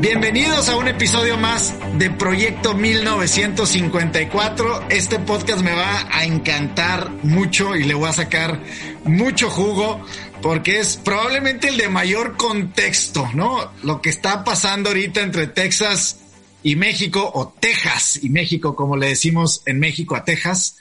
[0.00, 4.88] Bienvenidos a un episodio más de Proyecto 1954.
[4.88, 8.62] Este podcast me va a encantar mucho y le voy a sacar
[9.04, 10.02] mucho jugo
[10.40, 13.72] porque es probablemente el de mayor contexto, ¿no?
[13.82, 16.16] Lo que está pasando ahorita entre Texas
[16.62, 20.78] y México, o Texas y México, como le decimos en México a Texas.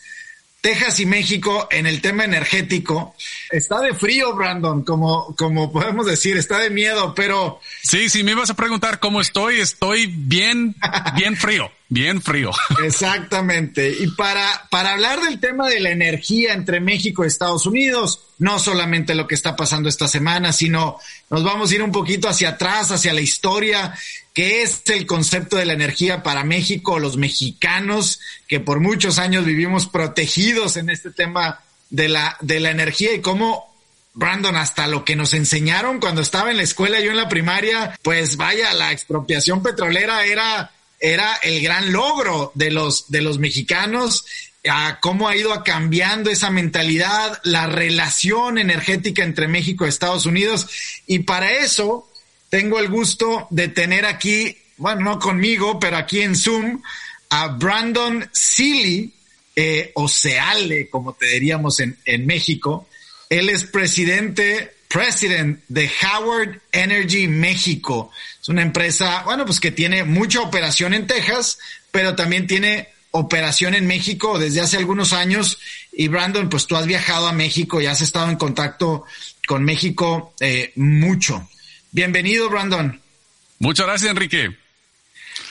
[0.61, 3.15] Texas y México en el tema energético.
[3.49, 7.59] Está de frío, Brandon, como, como podemos decir, está de miedo, pero...
[7.81, 10.75] Sí, sí, me ibas a preguntar cómo estoy, estoy bien,
[11.15, 12.51] bien frío, bien frío.
[12.83, 13.89] Exactamente.
[13.99, 18.59] Y para, para hablar del tema de la energía entre México y Estados Unidos, no
[18.59, 20.97] solamente lo que está pasando esta semana, sino
[21.29, 23.93] nos vamos a ir un poquito hacia atrás, hacia la historia
[24.33, 29.43] qué es el concepto de la energía para México, los mexicanos que por muchos años
[29.43, 31.59] vivimos protegidos en este tema
[31.89, 33.69] de la, de la energía y cómo
[34.13, 37.97] Brandon, hasta lo que nos enseñaron cuando estaba en la escuela, yo en la primaria,
[38.01, 44.25] pues vaya, la expropiación petrolera era, era el gran logro de los, de los mexicanos,
[44.69, 50.67] a cómo ha ido cambiando esa mentalidad, la relación energética entre México y Estados Unidos.
[51.07, 52.09] Y para eso,
[52.49, 56.81] tengo el gusto de tener aquí, bueno, no conmigo, pero aquí en Zoom,
[57.29, 59.13] a Brandon Sealy,
[59.55, 62.87] eh, o Seale, como te diríamos en, en México.
[63.29, 68.11] Él es presidente, president de Howard Energy México.
[68.49, 71.59] Es una empresa, bueno, pues que tiene mucha operación en Texas,
[71.91, 75.59] pero también tiene operación en México desde hace algunos años.
[75.91, 79.05] Y Brandon, pues tú has viajado a México y has estado en contacto
[79.45, 81.47] con México eh, mucho.
[81.91, 82.99] Bienvenido, Brandon.
[83.59, 84.57] Muchas gracias, Enrique.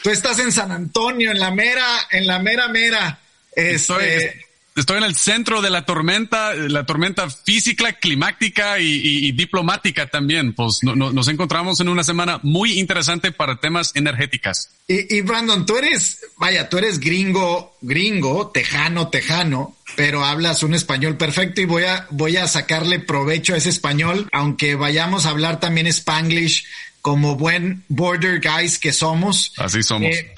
[0.03, 3.21] Tú estás en San Antonio, en la mera, en la mera mera.
[3.53, 4.43] Este, estoy,
[4.89, 10.55] en el centro de la tormenta, la tormenta física, climática y, diplomática también.
[10.55, 14.71] Pues nos encontramos en una semana muy interesante para temas energéticas.
[14.87, 20.75] Y, y, Brandon, tú eres, vaya, tú eres gringo, gringo, tejano, tejano, pero hablas un
[20.75, 25.31] español perfecto y voy a, voy a sacarle provecho a ese español, aunque vayamos a
[25.31, 26.65] hablar también spanglish
[27.09, 29.55] como buen border guys que somos.
[29.57, 30.15] Así somos.
[30.15, 30.35] Eh,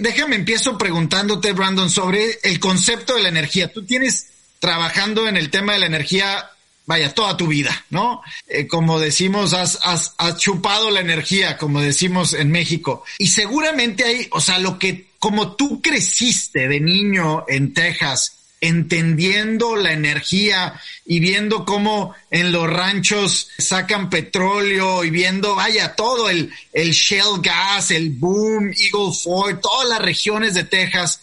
[0.00, 3.72] déjame empiezo preguntándote, Brandon, sobre el concepto de la energía.
[3.72, 4.26] Tú tienes
[4.58, 6.50] trabajando en el tema de la energía
[6.86, 8.20] vaya, toda tu vida, ¿no?
[8.48, 13.04] Eh, como decimos, has, has, has, chupado la energía, como decimos en México.
[13.18, 19.76] Y seguramente hay, o sea, lo que, como tú creciste de niño en Texas, entendiendo
[19.76, 26.52] la energía y viendo cómo en los ranchos sacan petróleo y viendo, vaya, todo el,
[26.72, 31.20] el shell gas, el boom, Eagle Ford, todas las regiones de Texas,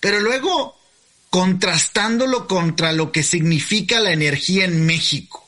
[0.00, 0.78] pero luego
[1.30, 5.44] contrastándolo contra lo que significa la energía en México.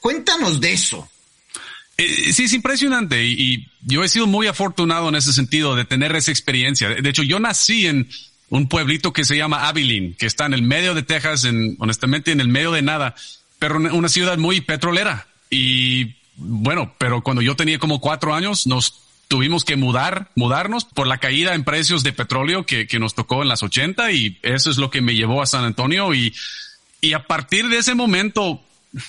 [0.00, 1.08] Cuéntanos de eso.
[1.96, 6.16] Eh, sí, es impresionante y, yo he sido muy afortunado en ese sentido de tener
[6.16, 6.88] esa experiencia.
[6.88, 8.08] De hecho, yo nací en
[8.54, 12.30] un pueblito que se llama Abilene, que está en el medio de Texas, en, honestamente
[12.30, 13.16] en el medio de nada,
[13.58, 15.26] pero una ciudad muy petrolera.
[15.50, 21.08] Y bueno, pero cuando yo tenía como cuatro años, nos tuvimos que mudar, mudarnos por
[21.08, 24.70] la caída en precios de petróleo que, que nos tocó en las 80 y eso
[24.70, 26.32] es lo que me llevó a San Antonio y,
[27.00, 28.63] y a partir de ese momento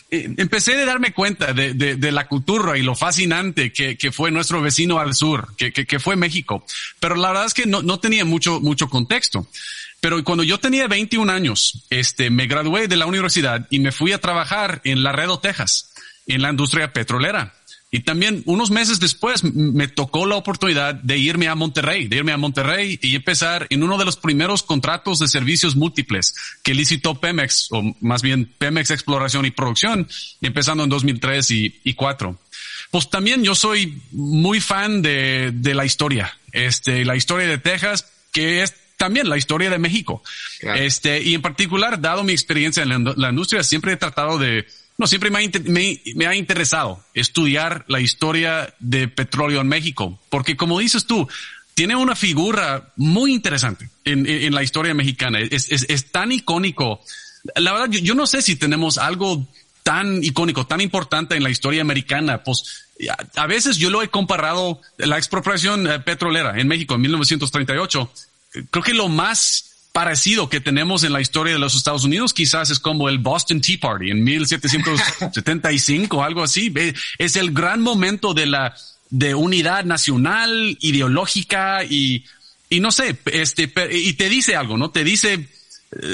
[0.10, 4.62] empecé a darme cuenta de, de, de, la cultura y lo fascinante que, fue nuestro
[4.62, 6.66] vecino al sur, que, fue México.
[7.00, 9.48] Pero la verdad es que no, tenía mucho, mucho contexto.
[10.00, 14.12] Pero cuando yo tenía 21 años, este, me gradué de la universidad y me fui
[14.12, 15.94] a trabajar en Laredo, Texas,
[16.28, 17.54] en la industria petrolera.
[17.96, 22.34] Y también unos meses después me tocó la oportunidad de irme a Monterrey, de irme
[22.34, 27.16] a Monterrey y empezar en uno de los primeros contratos de servicios múltiples que licitó
[27.16, 30.10] Pemex, o más bien Pemex Exploración y Producción,
[30.42, 32.38] empezando en 2003 y, y 4.
[32.92, 38.12] Pues también yo soy muy fan de, de la historia, este, la historia de Texas,
[38.34, 40.22] que es también la historia de México.
[40.60, 40.82] Claro.
[40.82, 44.68] Este, y en particular, dado mi experiencia en la, la industria, siempre he tratado de,
[44.98, 51.06] no, siempre me ha, interesado estudiar la historia de petróleo en México, porque como dices
[51.06, 51.28] tú,
[51.74, 55.40] tiene una figura muy interesante en, la historia mexicana.
[55.40, 57.02] Es, tan icónico.
[57.56, 59.46] La verdad, yo, yo, no sé si tenemos algo
[59.84, 62.86] tan icónico, tan importante en la historia americana, pues
[63.36, 68.12] a veces yo lo he comparado la expropiación eh, petrolera en México en 1938.
[68.72, 72.70] Creo que lo más parecido que tenemos en la historia de los Estados Unidos quizás
[72.70, 76.74] es como el Boston Tea Party en 1775, algo así.
[77.18, 78.76] Es el gran momento de la
[79.10, 82.26] de unidad nacional, ideológica y,
[82.70, 84.92] y no sé, este, y te dice algo, ¿no?
[84.92, 85.48] Te dice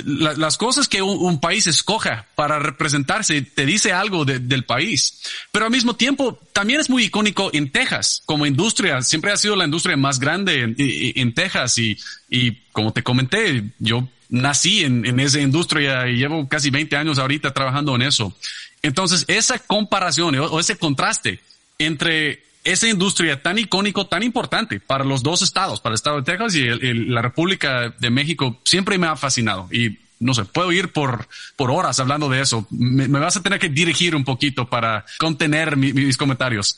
[0.05, 5.21] las cosas que un, país escoja para representarse te dice algo del país.
[5.51, 9.01] Pero al mismo tiempo también es muy icónico en Texas como industria.
[9.01, 11.97] Siempre ha sido la industria más grande en, Texas y,
[12.29, 17.17] y, como te comenté, yo nací en, en, esa industria y llevo casi 20 años
[17.17, 18.35] ahorita trabajando en eso.
[18.83, 21.39] Entonces esa comparación o ese contraste
[21.79, 26.23] entre esa industria tan icónico, tan importante para los dos estados, para el estado de
[26.23, 26.65] Texas y
[27.09, 29.67] la República de México, siempre me ha fascinado.
[29.71, 32.67] Y no sé, puedo ir por, por horas hablando de eso.
[32.69, 36.77] Me, vas a tener que dirigir un poquito para contener mis comentarios.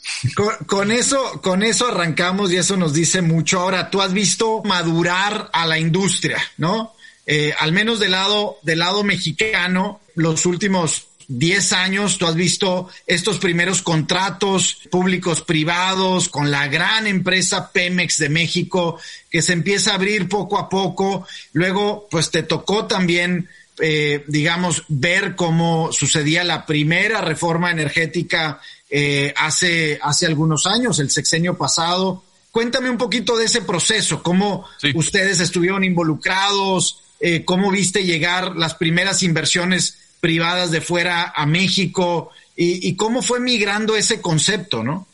[0.66, 3.60] Con, eso, con eso arrancamos y eso nos dice mucho.
[3.60, 6.94] Ahora, tú has visto madurar a la industria, ¿no?
[7.26, 12.90] Eh, al menos del lado, del lado mexicano, los últimos 10 años, tú has visto
[13.08, 19.00] estos primeros contratos públicos privados con la gran empresa Pemex de México
[19.30, 21.28] que se empieza a abrir poco a poco.
[21.54, 23.50] Luego, pues te tocó también,
[23.80, 31.10] eh, digamos, ver cómo sucedía la primera reforma energética eh, hace, hace algunos años, el
[31.10, 32.24] sexenio pasado.
[32.52, 38.76] Cuéntame un poquito de ese proceso, cómo ustedes estuvieron involucrados, eh, cómo viste llegar las
[38.76, 45.06] primeras inversiones privadas de fuera a México y, cómo fue migrando ese concepto, ¿no?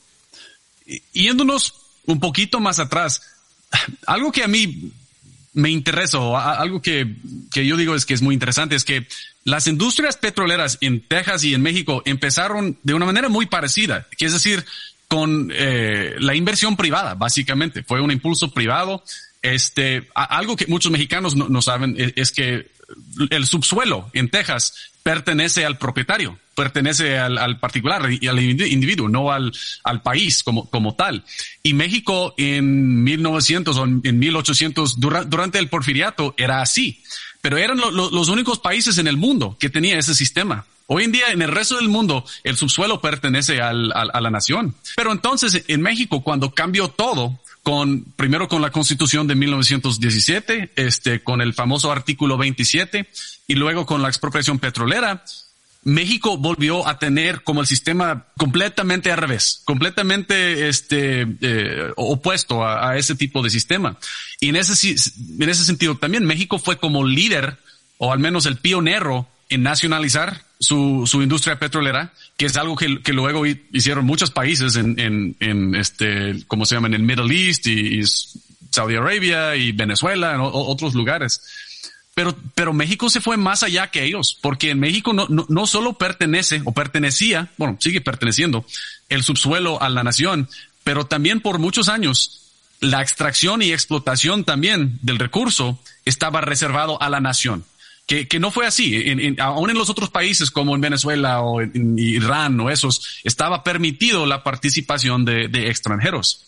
[1.14, 1.74] Yéndonos
[2.06, 3.24] un poquito más atrás,
[4.06, 4.92] algo que a mí
[5.54, 6.20] me interesa,
[6.60, 7.16] algo que,
[7.52, 9.08] que yo digo es que es muy interesante, es que
[9.46, 14.28] las industrias petroleras en Texas y en México empezaron de una manera muy parecida, que
[14.28, 14.64] es decir,
[15.08, 17.82] con eh, la inversión privada, básicamente.
[17.82, 19.04] Fue un impulso privado.
[19.42, 22.70] Este, algo que muchos mexicanos no, saben es, es, que
[23.30, 24.74] el subsuelo en Texas
[25.10, 29.52] pertenece al propietario, pertenece al, particular y al individuo, no al,
[29.84, 31.24] al país como, como tal.
[31.64, 37.02] Y México en 1900 o en 1800, durante el porfiriato, era así.
[37.42, 40.68] Pero eran los únicos países en el mundo que tenía ese sistema.
[40.86, 44.76] Hoy en día, en el resto del mundo, el subsuelo pertenece al, a la nación.
[44.96, 47.40] Pero entonces, en México, cuando cambió todo,
[48.16, 53.08] primero con la constitución de 1917, este, con el famoso artículo 27
[53.48, 55.24] y luego con la expropiación petrolera,
[55.84, 62.98] México volvió a tener como el sistema completamente al revés, completamente este, eh, opuesto a,
[62.98, 63.98] ese tipo de sistema.
[64.40, 64.96] Y en ese,
[65.40, 67.58] en ese sentido también México fue como líder
[67.98, 73.02] o al menos el pionero en nacionalizar su, su industria petrolera, que es algo que,
[73.02, 77.34] que luego hicieron muchos países en, en, en, este, como se llama, en el Middle
[77.34, 78.02] East y,
[78.72, 81.42] Saudi Arabia y Venezuela, en otros lugares.
[82.14, 85.66] Pero, pero México se fue más allá que ellos, porque en México no, no, no
[85.66, 88.64] solo pertenece o pertenecía, bueno, sigue perteneciendo
[89.10, 90.48] el subsuelo a la nación,
[90.84, 92.42] pero también por muchos años
[92.80, 97.66] la extracción y explotación también del recurso estaba reservado a la nación
[98.10, 98.96] que, que no fue así.
[99.06, 103.64] En, aún en los otros países como en Venezuela o en, Irán o esos, estaba
[103.64, 106.48] permitido la participación de, de extranjeros.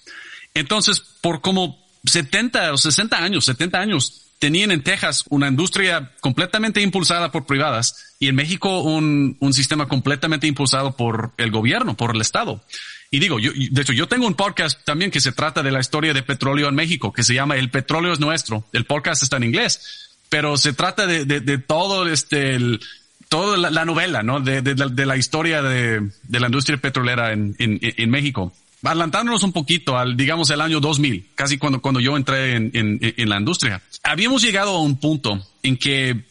[0.56, 6.82] Entonces, por como 70 o 60 años, 70 años, tenían en Texas una industria completamente
[6.82, 12.16] impulsada por privadas y en México un, un sistema completamente impulsado por el gobierno, por
[12.16, 12.66] el Estado.
[13.12, 15.80] Y digo, yo, de hecho, yo tengo un podcast también que se trata de la
[15.80, 18.66] historia de petróleo en México, que se llama El petróleo es nuestro.
[18.74, 22.80] El podcast está en inglés pero se trata de, de, de todo este, el,
[23.28, 24.40] toda la, novela, ¿no?
[24.40, 28.54] De, de, de la historia de, de, la industria petrolera en, en, en, México.
[28.82, 33.30] Adelantándonos un poquito al, digamos, el año 2000, casi cuando, cuando yo entré en, en,
[33.30, 33.82] la industria.
[34.04, 36.24] Habíamos llegado a un punto en que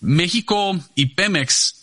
[0.00, 1.76] México y Pemex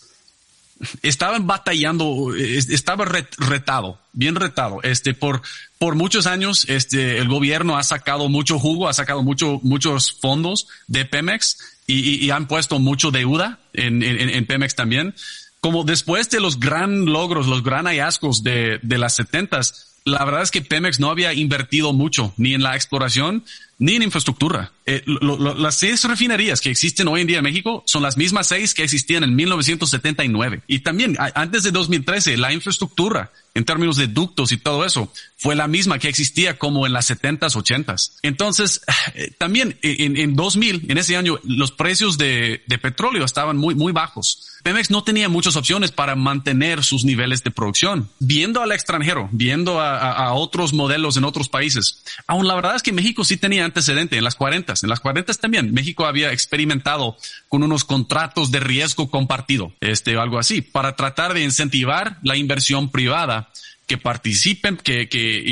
[1.00, 4.82] estaban batallando, estaba retado, bien retado.
[4.82, 5.40] Este, por,
[5.78, 10.68] por muchos años, este, el gobierno ha sacado mucho jugo, ha sacado mucho, muchos fondos
[10.86, 15.14] de Pemex y, y, han puesto mucho deuda en, en, en, Pemex también.
[15.60, 20.42] Como después de los gran logros, los gran hallazgos de, de las setentas, la verdad
[20.42, 23.44] es que Pemex no había invertido mucho ni en la exploración
[23.78, 24.72] ni en infraestructura.
[24.86, 28.72] Eh, las seis refinerías que existen hoy en día en México son las mismas seis
[28.72, 30.62] que existían en 1979.
[30.66, 35.54] Y también antes de 2013, la infraestructura en términos de ductos y todo eso fue
[35.54, 38.12] la misma que existía como en las 70s, 80s.
[38.22, 38.82] Entonces,
[39.14, 43.92] eh, también en, en, 2000, en ese año, los precios de, petróleo estaban muy, muy
[43.92, 44.42] bajos.
[44.62, 48.10] Pemex no tenía muchas opciones para mantener sus niveles de producción.
[48.18, 52.82] Viendo al extranjero, viendo a, a, otros modelos en otros países, aún la verdad es
[52.82, 54.74] que México sí tenía antecedente en las 40.
[54.82, 57.16] En las 40 también México había experimentado
[57.56, 62.90] con unos contratos de riesgo compartido, este algo así, para tratar de incentivar la inversión
[62.90, 63.48] privada
[63.86, 65.42] que participen, que, que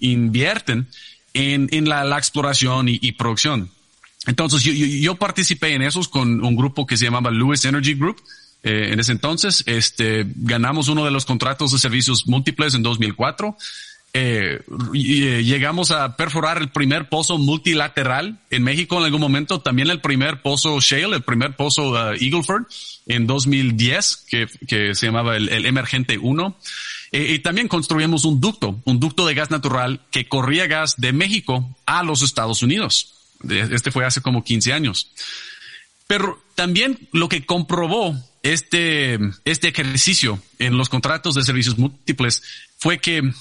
[0.00, 0.88] invierten
[1.34, 3.68] en, en la, la exploración y, y producción.
[4.26, 7.92] Entonces yo, yo, yo, participé en esos con un grupo que se llamaba Lewis Energy
[7.92, 8.22] Group,
[8.62, 9.64] eh, en ese entonces.
[9.66, 13.54] Este, ganamos uno de los contratos de servicios múltiples en 2004.
[14.16, 14.60] Eh,
[14.94, 20.00] eh, llegamos a perforar el primer pozo multilateral en México en algún momento, también el
[20.00, 22.66] primer pozo shale, el primer pozo uh, Eagleford
[23.06, 26.56] en 2010, que, que se llamaba el, el Emergente 1.
[27.10, 31.12] Eh, y también construimos un ducto, un ducto de gas natural que corría gas de
[31.12, 33.14] México a los Estados Unidos.
[33.48, 35.10] Este fue hace como 15 años.
[36.06, 42.42] Pero también lo que comprobó este, este ejercicio en los contratos de servicios múltiples
[42.78, 43.32] fue que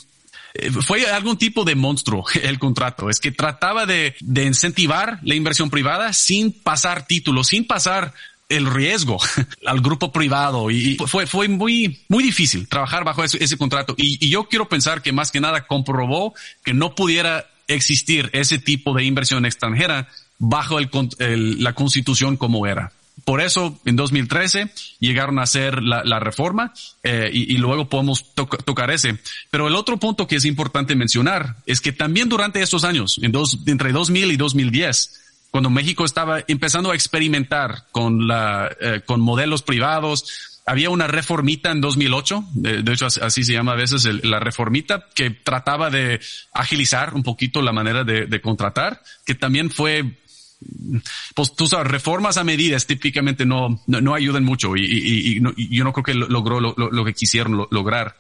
[0.82, 3.10] fue algún tipo de monstruo el contrato.
[3.10, 8.14] Es que trataba de, incentivar la inversión privada sin pasar títulos, sin pasar
[8.50, 9.18] el riesgo
[9.66, 13.96] al grupo privado y fue, muy, muy difícil trabajar bajo ese, ese contrato.
[13.98, 16.34] Y, y, yo quiero pensar que más que nada comprobó
[16.64, 22.68] que no pudiera existir ese tipo de inversión extranjera bajo el, el, la constitución como
[22.68, 22.92] era.
[23.25, 28.34] Por eso, en 2013 llegaron a hacer la, la reforma eh, y, y, luego podemos
[28.34, 29.17] to tocar ese.
[29.50, 33.32] Pero el otro punto que es importante mencionar es que también durante estos años, en
[33.32, 39.22] dos, entre 2000 y 2010, cuando México estaba empezando a experimentar con, la, eh, con
[39.22, 44.22] modelos privados, había una reformita en 2008, de, hecho así se llama a veces el,
[44.24, 46.20] la reformita, que trataba de
[46.53, 50.23] agilizar un poquito la manera de, de contratar, que también fue
[51.34, 55.93] pues tú sabes, reformas a medidas típicamente no, no, no ayudan mucho y, yo no
[55.93, 58.15] creo que logró lo, que quisieron lo, lograr.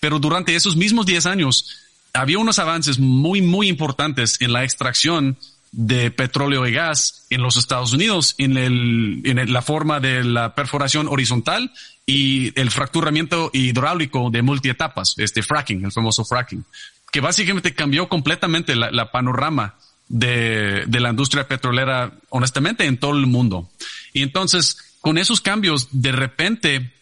[0.00, 1.78] Pero durante esos mismos 10 años
[2.12, 5.38] había unos avances muy, muy importantes en la extracción
[5.72, 10.54] de petróleo y gas en los Estados Unidos, en, el, en la forma de la
[10.54, 11.72] perforación horizontal
[12.06, 16.64] y el fracturamiento hidráulico de multietapas, este fracking, el famoso fracking,
[17.12, 19.76] que básicamente cambió completamente la panorama
[20.10, 23.70] de, de la industria petrolera, honestamente, en todo el mundo.
[24.12, 26.92] Y entonces, con esos cambios, de repente,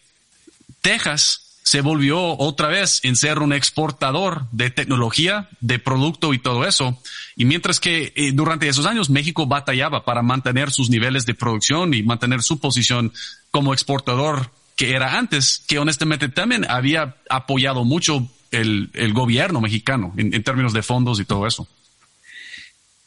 [0.82, 6.64] Texas se volvió otra vez en ser un exportador de tecnología, de producto y todo
[6.66, 6.98] eso.
[7.36, 11.92] Y mientras que eh, durante esos años México batallaba para mantener sus niveles de producción
[11.92, 13.12] y mantener su posición
[13.50, 20.14] como exportador que era antes, que honestamente también había apoyado mucho el, el gobierno mexicano
[20.16, 21.68] en, en términos de fondos y todo eso.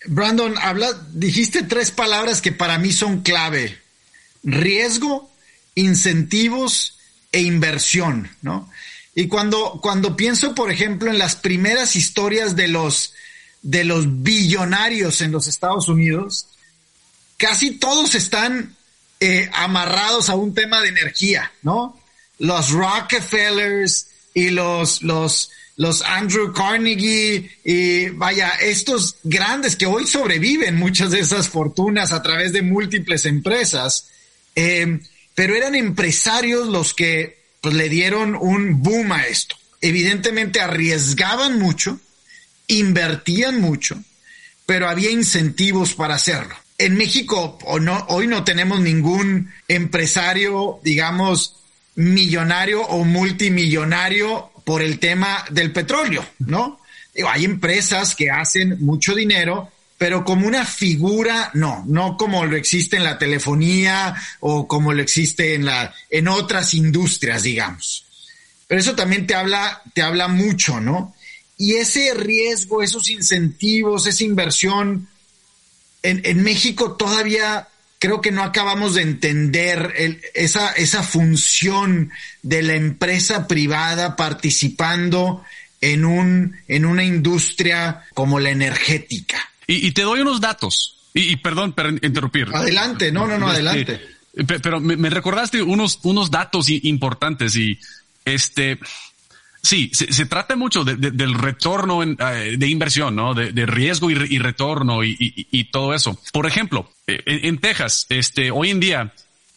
[0.06, 3.80] Brandon, habla, dijiste tres palabras que para mí son clave.
[4.44, 5.32] Riesgo,
[5.76, 6.98] incentivos
[7.32, 8.70] e inversión, ¿no?
[9.14, 13.14] Y cuando, cuando pienso, por ejemplo, en las primeras historias de los,
[13.62, 16.48] de los billonarios en los Estados Unidos,
[17.38, 18.76] casi todos están
[19.20, 22.00] eh, amarrados a un tema de energía, ¿no?
[22.40, 30.76] Los Rockefellers y los, los, los Andrew Carnegie y vaya, estos grandes que hoy sobreviven
[30.76, 34.08] muchas de esas fortunas a través de múltiples empresas,
[34.56, 35.00] eh,
[35.34, 39.56] pero eran empresarios los que pues, le dieron un boom a esto.
[39.82, 42.00] Evidentemente arriesgaban mucho,
[42.68, 44.04] invertían mucho,
[44.66, 46.56] pero había incentivos para hacerlo.
[46.78, 51.56] En México o no, hoy no tenemos ningún empresario, digamos,
[51.96, 56.80] millonario o multimillonario por el tema del petróleo, ¿no?
[57.14, 62.56] Digo, hay empresas que hacen mucho dinero, pero como una figura, no, no como lo
[62.56, 68.06] existe en la telefonía o como lo existe en la, en otras industrias, digamos.
[68.68, 71.14] Pero eso también te habla, te habla mucho, ¿no?
[71.58, 75.08] Y ese riesgo, esos incentivos, esa inversión,
[76.02, 77.68] en, en México todavía
[78.02, 85.44] creo que no acabamos de entender el, esa, esa función de la empresa privada participando
[85.82, 89.38] en, un, en una industria como la energética.
[89.68, 90.98] Y, y te doy unos datos.
[91.14, 92.48] Y, y perdón por interrumpir.
[92.52, 94.02] Adelante, no, no, no, este, adelante.
[94.64, 97.80] Pero me, me, recordaste unos, unos datos importantes y
[98.26, 98.80] este,
[99.64, 103.36] Sí, se, trata mucho del retorno eh, de inversión, ¿no?
[103.36, 106.20] De, riesgo y, retorno y, todo eso.
[106.34, 109.14] Por ejemplo, eh, en, Texas, este, hoy en día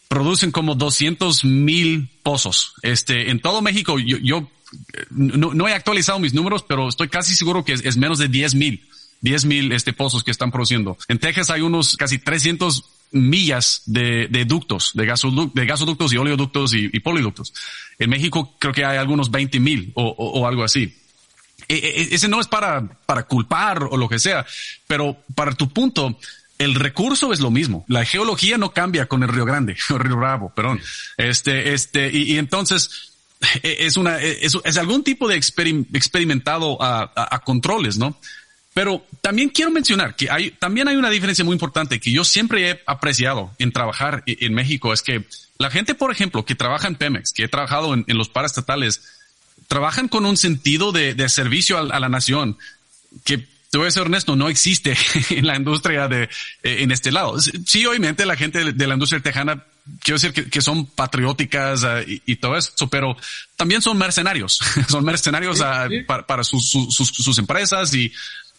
[0.08, 2.74] producen como 200 mil pozos.
[2.82, 4.50] Este, en todo México, yo,
[4.92, 8.54] eh, no, he actualizado mis números, pero estoy casi seguro que es, menos de 10
[8.56, 8.86] mil.
[9.22, 10.98] 10 mil este, pozos que están produciendo.
[11.08, 12.84] En Texas hay unos casi 300
[13.14, 17.54] millas de, ductos, de, de gasoductos y oleoductos y, poliductos.
[17.98, 20.94] En México creo que hay algunos 20 mil o, algo así.
[21.68, 24.44] E, e, e, ese no es para, para culpar o lo que sea,
[24.86, 26.18] pero para tu punto,
[26.58, 27.84] el recurso es lo mismo.
[27.88, 30.80] La geología no cambia con el Río Grande, o Río Bravo, perdón.
[31.16, 33.12] Este, este, y, entonces
[33.62, 38.18] es una, es, es, algún tipo de experimentado a controles, ¿no?
[38.74, 42.70] Pero también quiero mencionar que hay, también hay una diferencia muy importante que yo siempre
[42.70, 44.92] he apreciado en trabajar en México.
[44.92, 45.24] Es que
[45.58, 49.02] la gente, por ejemplo, que trabaja en Pemex, que he trabajado en, los paraestatales,
[49.68, 52.58] trabajan con un sentido de, servicio a, la nación
[53.24, 54.96] que te voy a ser honesto, no existe
[55.30, 56.28] en la industria de, eh,
[56.80, 57.38] en este lado.
[57.40, 59.64] Sí, obviamente la gente de, la industria tejana,
[60.00, 63.16] quiero decir que, son patrióticas ah, y, todo eso, pero
[63.56, 68.12] también son mercenarios, son mercenarios ah, para, sus, sus, empresas y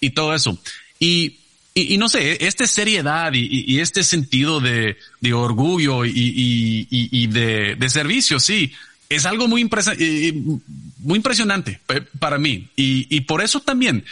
[0.06, 0.58] y todo eso.
[1.00, 1.38] Y,
[1.74, 8.40] y, no sé, esta seriedad y, este sentido de, de orgullo y, de, de, servicio,
[8.40, 8.72] sí,
[9.10, 9.70] es algo muy,
[11.00, 11.82] muy impresionante
[12.20, 12.70] para mí.
[12.76, 14.06] Y, por eso también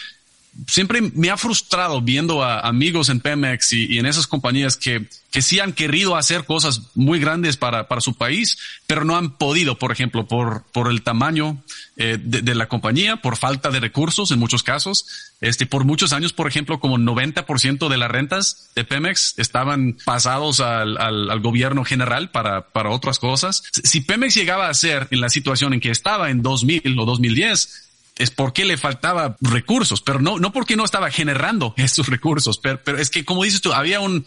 [0.67, 5.41] siempre me ha frustrado viendo a amigos en Pemex y, en esas compañías que, que
[5.41, 9.79] sí han querido hacer cosas muy grandes para, para su país, pero no han podido,
[9.79, 11.63] por ejemplo, por, por el tamaño
[11.97, 15.33] eh, de, la compañía, por falta de recursos en muchos casos.
[15.41, 20.59] Este, por muchos años, por ejemplo, como 90% de las rentas de Pemex estaban pasados
[20.59, 23.63] al, al, al gobierno general para, para otras cosas.
[23.83, 27.92] Si Pemex llegaba a ser en la situación en que estaba en 2000 o 2010,
[28.17, 32.81] es porque le faltaba recursos, pero no, no porque no estaba generando esos recursos, pero,
[32.83, 34.25] pero es que como dices tú, había un,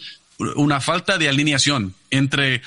[0.55, 2.61] una falta de alineación entre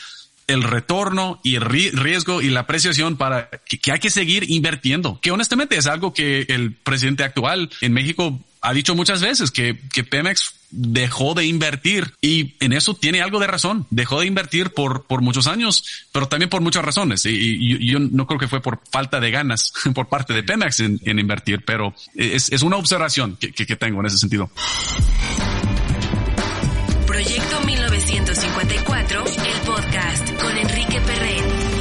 [0.46, 5.30] el retorno y el riesgo y la apreciación para que, hay que seguir invirtiendo, que
[5.30, 10.02] honestamente es algo que el presidente actual en México ha dicho muchas veces que, que
[10.02, 13.86] Pemex dejó de invertir y en eso tiene algo de razón.
[13.90, 17.26] Dejó de invertir por, por muchos años, pero también por muchas razones.
[17.26, 21.18] Y, yo no creo que fue por falta de ganas por parte de Pemex en,
[21.18, 24.50] invertir, pero es, es, una observación que, que, que tengo en ese sentido.
[27.06, 31.80] Proyecto 1954, el podcast con Enrique Perret.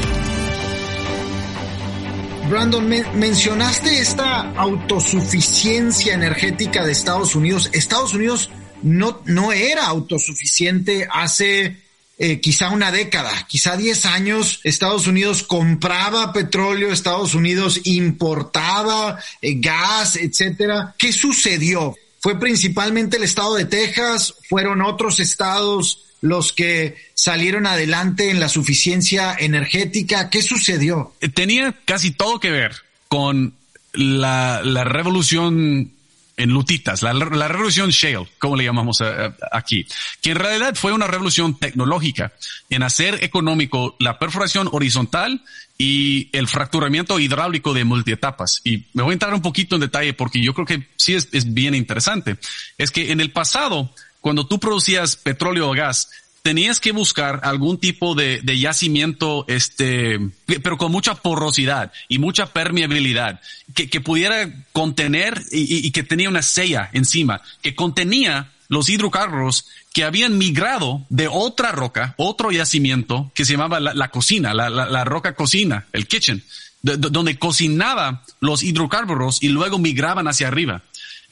[2.49, 7.69] Brandon, mencionaste esta autosuficiencia energética de Estados Unidos.
[7.73, 8.49] Estados Unidos
[8.83, 11.77] no, no era autosuficiente hace
[12.21, 19.55] eh, quizá una década, quizá 10 años, Estados Unidos compraba petróleo, Estados Unidos importaba eh,
[19.55, 20.95] gas, etcétera.
[20.97, 21.95] ¿Qué sucedió?
[22.19, 24.35] ¿Fue principalmente el estado de Texas?
[24.49, 30.29] ¿Fueron otros estados los que salieron adelante en la suficiencia energética?
[30.29, 31.13] ¿Qué sucedió?
[31.33, 32.75] Tenía casi todo que ver
[33.07, 33.53] con
[33.93, 35.93] la, la revolución
[36.39, 39.85] en lutitas, la, revolución Shale, como le llamamos eh, aquí,
[40.21, 42.31] que en realidad fue una revolución tecnológica
[42.69, 45.43] en hacer económico la perforación horizontal
[45.77, 48.61] y el fracturamiento hidráulico de multietapas.
[48.63, 51.27] Y me voy a entrar un poquito en detalle porque yo creo que sí es,
[51.33, 52.37] es bien interesante.
[52.77, 56.09] Es que en el pasado, cuando tú producías petróleo o gas,
[56.49, 60.17] tenías que buscar algún tipo de, de, yacimiento, este,
[60.63, 63.39] pero con mucha porosidad y mucha permeabilidad,
[63.75, 70.03] que, que pudiera contener y, que tenía una sella encima, que contenía los hidrocarburos que
[70.03, 75.35] habían migrado de otra roca, otro yacimiento que se llamaba la, cocina, la, la, roca
[75.35, 76.43] cocina, el kitchen,
[76.81, 80.81] donde cocinaba los hidrocarburos y luego migraban hacia arriba.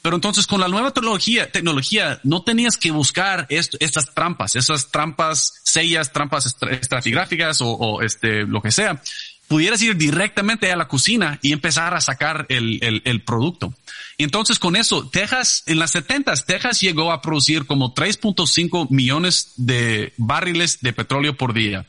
[0.08, 5.60] Pero entonces con la nueva tecnología, tecnología no tenías que buscar estas trampas, esas trampas,
[5.66, 9.02] sellas, trampas estratigráficas o, este, lo que sea.
[9.50, 13.74] Pudieras ir directamente a la cocina y empezar a sacar el, el, el producto.
[14.18, 20.14] Entonces con eso, Texas, en las 70 Texas llegó a producir como 3.5 millones de
[20.16, 21.86] barriles de petróleo por día.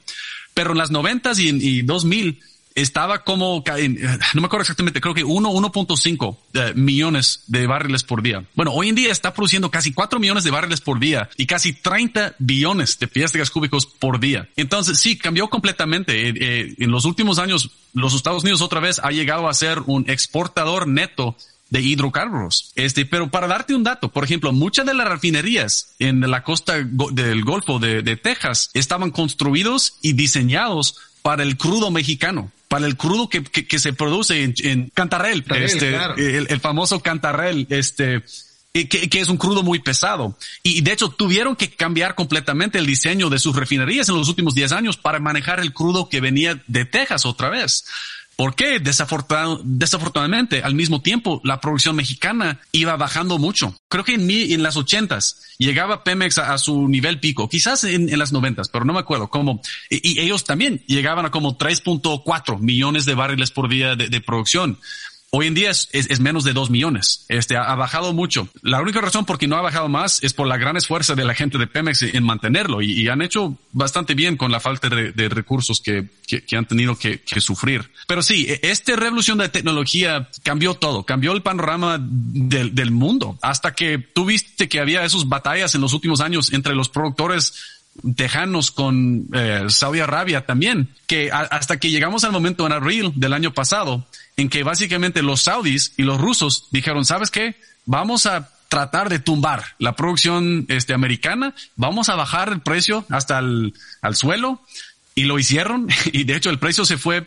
[0.54, 2.40] Pero en las 90 y, y 2000
[2.80, 8.22] estaba como, no me acuerdo exactamente, creo que 1, 1.5 eh, millones de barriles por
[8.22, 8.44] día.
[8.54, 11.72] Bueno, hoy en día está produciendo casi 4 millones de barriles por día y casi
[11.72, 14.48] 30 billones de pies cúbicos por día.
[14.56, 16.28] Entonces, sí, cambió completamente.
[16.28, 19.80] Eh, eh, en los últimos años, los Estados Unidos otra vez ha llegado a ser
[19.86, 21.36] un exportador neto
[21.70, 22.72] de hidrocarburos.
[22.76, 26.76] Este, pero para darte un dato, por ejemplo, muchas de las refinerías en la costa
[26.78, 32.96] del Golfo de, de Texas estaban construidos y diseñados para el crudo mexicano para el
[32.96, 38.22] crudo que, que, se produce en, en Cantarrel, este, el, famoso Cantarrel, este,
[38.72, 40.36] que, que, es un crudo muy pesado.
[40.62, 44.54] Y de hecho tuvieron que cambiar completamente el diseño de sus refinerías en los últimos
[44.54, 47.86] 10 años para manejar el crudo que venía de Texas otra vez.
[48.38, 48.78] ¿Por qué?
[48.78, 53.74] desafortunadamente, al mismo tiempo, la producción mexicana iba bajando mucho.
[53.88, 58.32] Creo que en, en las ochentas llegaba Pemex a, su nivel pico, quizás en, las
[58.32, 59.60] noventas, pero no me acuerdo cómo.
[59.90, 64.78] Y, ellos también llegaban a como 3.4 millones de barriles por día de producción.
[65.30, 67.26] Hoy en día es, es, menos de dos millones.
[67.28, 68.48] Este ha, bajado mucho.
[68.62, 71.24] La única razón por que no ha bajado más es por la gran esfuerzo de
[71.26, 75.28] la gente de Pemex en mantenerlo y, han hecho bastante bien con la falta de,
[75.28, 77.90] recursos que, que, han tenido que, que, sufrir.
[78.06, 83.38] Pero sí, e, esta revolución de tecnología cambió todo, cambió el panorama del, del mundo
[83.42, 87.52] hasta que tuviste que había esas batallas en los últimos años entre los productores
[88.16, 93.32] tejanos con eh, Saudi Arabia también, que hasta que llegamos al momento en abril del
[93.32, 94.06] año pasado,
[94.38, 97.56] en que básicamente los saudis y los rusos dijeron, ¿sabes qué?
[97.84, 103.40] Vamos a tratar de tumbar la producción este, americana, vamos a bajar el precio hasta
[103.40, 104.60] el al suelo
[105.14, 107.26] y lo hicieron y de hecho el precio se fue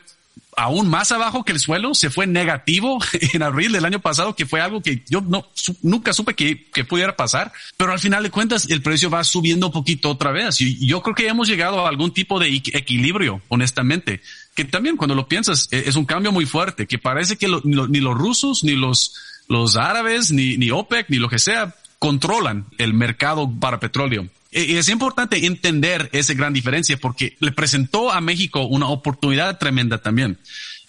[0.56, 3.00] aún más abajo que el suelo, se fue negativo
[3.34, 5.48] en abril del año pasado, que fue algo que yo no,
[5.82, 9.68] nunca supe que, que, pudiera pasar, pero al final de cuentas el precio va subiendo
[9.68, 13.42] un poquito otra vez y yo creo que hemos llegado a algún tipo de equilibrio,
[13.50, 14.22] honestamente,
[14.56, 18.00] que también cuando lo piensas e, es un cambio muy fuerte, que parece que ni
[18.00, 19.16] los rusos, ni los,
[19.48, 24.28] los árabes, ni, ni OPEC, ni lo que sea, controlan el mercado para petróleo.
[24.52, 30.00] Y es importante entender esa gran diferencia porque le presentó a México una oportunidad tremenda
[30.00, 30.40] también.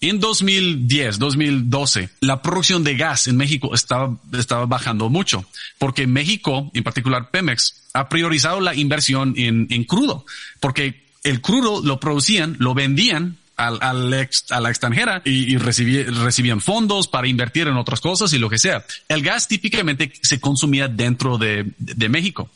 [0.01, 5.44] En 2010, 2012, la producción de gas en México estaba, estaba bajando mucho
[5.79, 10.27] porque México, en particular Pemex, ha priorizado la inversión en, en crudo
[10.59, 17.09] porque el crudo lo producían, lo vendían al, ex, a la extranjera y, recibían fondos
[17.09, 18.85] para invertir en otras cosas y lo que sea.
[19.09, 22.51] El gas típicamente se consumía dentro de, de México.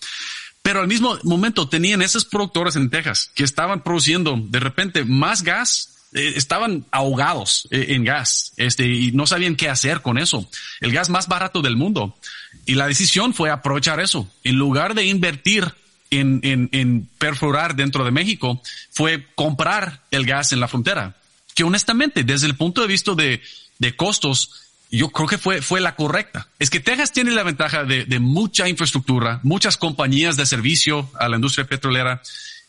[0.63, 5.43] Pero al mismo momento tenían esos productores en Texas que estaban produciendo de repente más
[5.43, 10.49] gas eh, estaban ahogados eh, en gas este, y no sabían qué hacer con eso.
[10.81, 12.17] El gas más barato del mundo.
[12.65, 14.27] Y la decisión fue aprovechar eso.
[14.43, 15.75] En lugar de invertir
[16.11, 21.17] en, en, en perforar dentro de México, fue comprar el gas en la frontera.
[21.55, 23.43] Que honestamente, desde el punto de vista de,
[23.79, 24.51] de costos,
[24.91, 26.49] yo creo que fue, fue la correcta.
[26.59, 31.29] Es que Texas tiene la ventaja de, de, mucha infraestructura, muchas compañías de servicio a
[31.29, 32.23] la industria petrolera.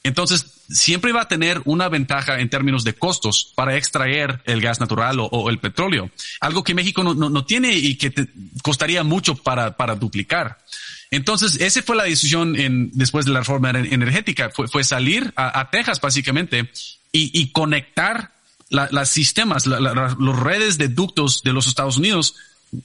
[0.07, 4.79] Entonces, siempre va a tener una ventaja en términos de costos para extraer el gas
[4.79, 6.09] natural o, el petróleo.
[6.39, 8.27] Algo que México no, no, tiene y que te
[8.63, 10.59] costaría mucho para, para duplicar.
[11.11, 12.55] Entonces, esa fue la decisión
[12.93, 16.69] después de la reforma energética, fue, salir a, Texas básicamente
[17.11, 18.31] y, y conectar
[18.69, 22.35] las sistemas, la, los redes de ductos de los Estados Unidos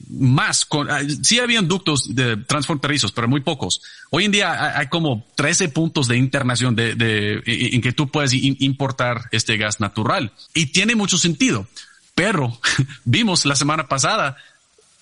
[0.09, 3.81] más con, ah, sí habían ductos de transfronterizos, pero muy pocos.
[4.11, 8.33] Hoy en día hay como 13 puntos de internación de, de, en que tú puedes
[8.33, 11.67] importar este gas natural y tiene mucho sentido.
[12.15, 12.59] Pero
[13.05, 14.37] vimos la semana pasada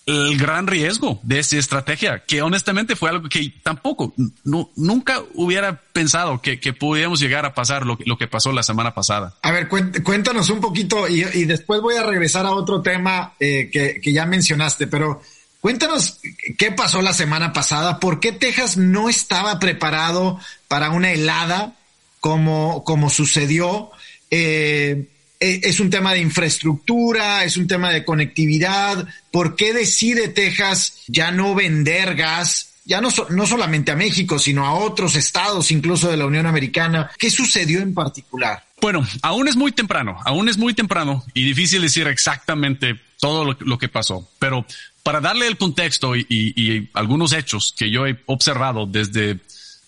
[0.06, 5.80] el gran riesgo de esa estrategia, que honestamente fue algo que tampoco, no, nunca hubiera
[5.94, 9.36] pensado que, que pudiéramos llegar a pasar lo, lo, que pasó la semana pasada.
[9.42, 14.02] A ver, cuéntanos un poquito y, después voy a regresar a otro tema eh, que,
[14.02, 15.22] que ya mencionaste, pero
[15.60, 16.20] cuéntanos
[16.58, 21.76] qué pasó la semana pasada, por qué Texas no estaba preparado para una helada
[22.20, 23.92] como, como sucedió.
[24.30, 25.08] Eh,
[25.42, 29.08] es un tema de infraestructura, es un tema de conectividad.
[29.32, 32.70] ¿Por qué decide Texas ya no vender gas?
[32.86, 37.10] Ya no, no solamente a México, sino a otros estados, incluso de la Unión Americana.
[37.18, 38.64] ¿Qué sucedió en particular?
[38.82, 43.78] Bueno, aún es muy temprano, aún es muy temprano y difícil decir exactamente todo lo,
[43.78, 44.66] que pasó, pero
[45.04, 49.38] para darle el contexto y, algunos hechos que yo he observado desde,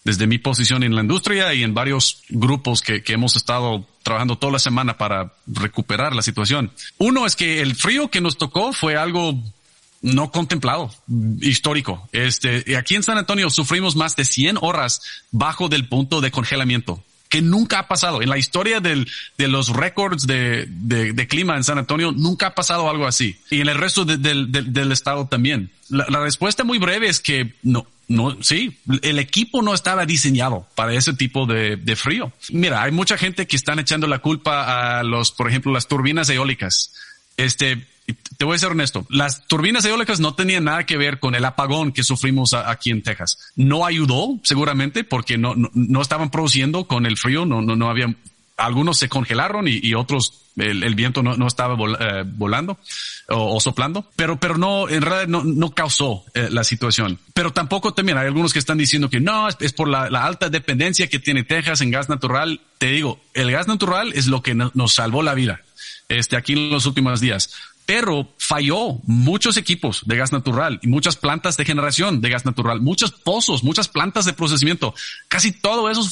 [0.04, 4.54] desde mi posición en la industria y en varios grupos que, hemos estado trabajando toda
[4.54, 6.72] la semana para recuperar la situación.
[6.98, 9.42] Uno es que el frío que nos tocó fue algo
[10.02, 10.92] no contemplado,
[11.39, 12.10] histórico.
[12.12, 17.04] Este, aquí en San Antonio sufrimos más de 100 horas bajo del punto de congelamiento
[17.34, 18.22] que nunca ha pasado.
[18.22, 19.08] En la historia de
[19.48, 23.38] los récords de, clima en San Antonio, nunca ha pasado algo así.
[23.50, 25.72] Y en el resto de, del estado también.
[25.89, 30.93] La, respuesta muy breve es que no, no, sí, el equipo no estaba diseñado para
[30.93, 32.32] ese tipo de, frío.
[32.52, 36.30] Mira, hay mucha gente que están echando la culpa a los, por ejemplo, las turbinas
[36.30, 36.93] eólicas.
[37.38, 37.88] Este,
[38.38, 41.45] te voy a ser honesto, las turbinas eólicas no tenían nada que ver con el
[41.45, 43.38] apagón que sufrimos aquí en Texas.
[43.56, 47.89] No ayudó, seguramente, porque no, no, no, estaban produciendo con el frío, no, no, no
[47.89, 48.15] había
[48.58, 52.78] algunos se congelaron y, otros el, viento no, estaba eh, volando
[53.30, 57.20] o, soplando, pero, pero no, en realidad no, no causó eh, la situación.
[57.34, 61.08] Pero tampoco también hay algunos que están diciendo que no, es, por la, alta dependencia
[61.08, 62.62] que tiene Texas en gas natural.
[62.78, 65.62] Te digo, el gas natural es lo que nos salvó la vida
[66.10, 67.54] este, aquí en los últimos días
[67.86, 72.82] pero falló muchos equipos de gas natural y muchas plantas de generación de gas natural,
[72.82, 74.96] muchos pozos, muchas plantas de procesamiento.
[75.28, 76.04] Casi todo eso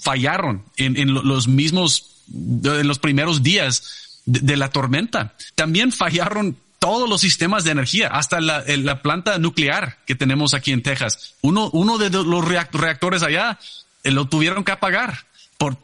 [0.00, 5.34] fallaron en, los mismos, en los primeros días de, la tormenta.
[5.54, 10.82] También fallaron todos los sistemas de energía, hasta la, planta nuclear que tenemos aquí en
[10.82, 11.34] Texas.
[11.40, 13.58] Uno, uno de los reactores allá
[14.02, 15.26] eh, lo tuvieron que apagar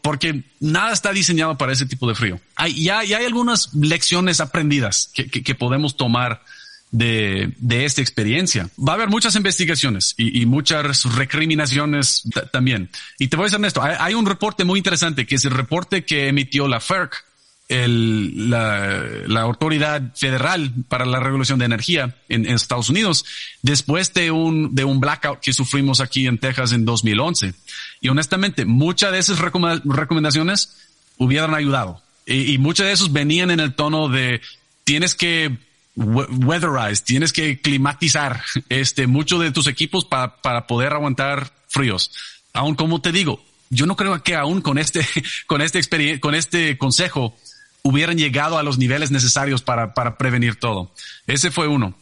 [0.03, 2.41] porque nada está diseñado para ese tipo de frío.
[2.57, 6.43] Hay, ya, hay algunas lecciones aprendidas que, podemos tomar
[6.91, 8.71] de, esta experiencia.
[8.79, 12.91] Va a haber muchas investigaciones y, muchas recriminaciones también.
[13.19, 16.05] Y te voy a decir esto, hay, un reporte muy interesante que es el reporte
[16.05, 17.25] que emitió la FERC
[17.69, 23.27] el, la, la, Autoridad Federal para la Regulación de Energía en, Estados Unidos
[23.61, 27.53] después de un, de un blackout que sufrimos aquí en Texas en 2011.
[28.01, 30.79] Y honestamente, muchas de esas recomendaciones
[31.19, 32.03] hubieran ayudado.
[32.25, 34.41] Y, y muchas de esos venían en el tono de
[34.85, 35.59] tienes que
[35.99, 42.13] weatherize, tienes que climatizar este, muchos de tus equipos para, para poder aguantar fríos.
[42.53, 45.07] Aún como te digo, yo no creo que aún con este,
[45.47, 47.37] con este experiencia, con este consejo,
[47.83, 50.93] hubieran llegado a los niveles necesarios para, para prevenir todo.
[51.27, 51.95] Ese fue uno.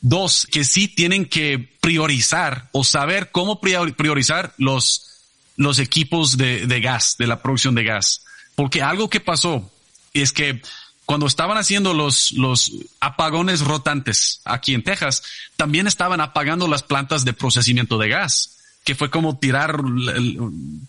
[0.00, 5.22] Dos, que sí tienen que priorizar o saber cómo priorizar los,
[5.56, 8.24] los equipos de, de gas, de la producción de gas.
[8.54, 9.70] Porque algo que pasó
[10.12, 10.62] es que
[11.06, 15.22] cuando estaban haciendo los, los apagones rotantes aquí en Texas,
[15.56, 19.82] también estaban apagando las plantas de procesamiento de gas que fue como tirar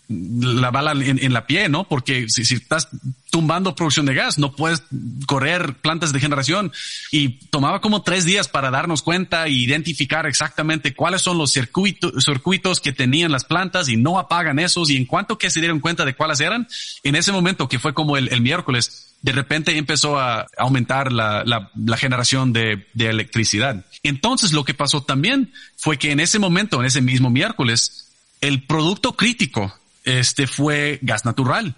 [0.08, 1.88] la, bala en, la pie, ¿no?
[1.88, 2.88] Porque si, si, estás
[3.30, 4.82] tumbando producción de gas, no puedes
[5.26, 6.72] correr plantas de generación
[7.10, 12.22] y tomaba como tres días para darnos cuenta e identificar exactamente cuáles son los circuitos,
[12.22, 15.80] circuitos que tenían las plantas y no apagan esos y en cuanto que se dieron
[15.80, 16.68] cuenta de cuáles eran,
[17.02, 21.42] en ese momento que fue como el, el miércoles, de repente empezó a aumentar la,
[21.44, 23.84] la, generación de, de, electricidad.
[24.02, 28.08] Entonces lo que pasó también fue que en ese momento, en ese mismo miércoles,
[28.40, 29.72] el producto crítico
[30.06, 31.74] este fue gas natural.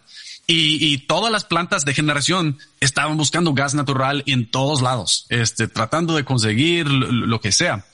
[0.46, 5.68] Y, y, todas las plantas de generación estaban buscando gas natural en todos lados, este,
[5.68, 7.84] tratando de conseguir lo, que sea.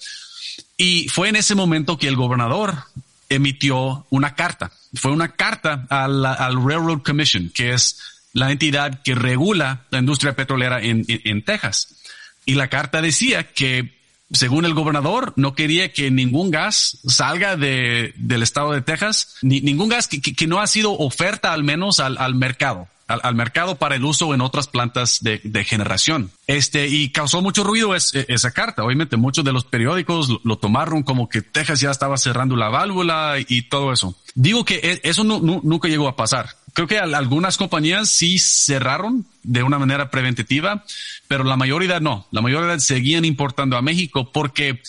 [0.76, 2.84] Y fue en ese momento que el gobernador
[3.28, 4.70] emitió una carta.
[4.94, 7.98] Fue una carta al, al Railroad Commission, que es
[8.34, 11.96] la entidad que regula la industria petrolera en, en, Texas.
[12.44, 13.96] Y la carta decía que,
[14.32, 19.60] según el gobernador, no quería que ningún gas salga de, del estado de Texas, ni,
[19.60, 22.88] ningún gas que, que, no ha sido oferta al menos al, al mercado.
[23.06, 26.30] Al, mercado para el uso en otras plantas de, de generación.
[26.46, 28.82] Este, y causó mucho ruido esa carta.
[28.82, 33.36] Obviamente muchos de los periódicos lo, tomaron como que Texas ya estaba cerrando la válvula
[33.46, 34.16] y, todo eso.
[34.34, 39.62] Digo que e, eso nunca llegó a pasar creo que algunas compañías sí cerraron de
[39.62, 40.84] una manera preventiva,
[41.26, 42.26] pero la mayoría no.
[42.30, 44.82] La mayoría seguían importando a México porque